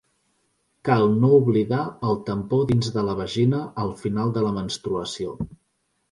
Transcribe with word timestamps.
Cal 0.87 1.03
no 1.23 1.27
oblidar 1.39 1.81
el 2.07 2.15
tampó 2.29 2.59
dins 2.71 2.89
de 2.95 3.03
la 3.09 3.13
vagina 3.19 3.59
al 3.83 3.93
final 3.99 4.33
de 4.39 4.43
la 4.47 4.55
menstruació. 4.57 5.35